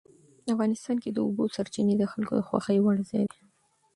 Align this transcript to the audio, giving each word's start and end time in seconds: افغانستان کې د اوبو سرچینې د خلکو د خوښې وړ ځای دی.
افغانستان 0.53 0.97
کې 1.03 1.09
د 1.11 1.17
اوبو 1.25 1.43
سرچینې 1.55 1.95
د 1.97 2.03
خلکو 2.11 2.33
د 2.37 2.41
خوښې 2.47 2.77
وړ 2.81 2.97
ځای 3.09 3.23
دی. 3.31 3.41